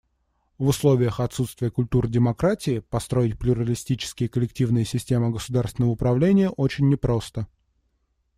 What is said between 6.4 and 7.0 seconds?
очень не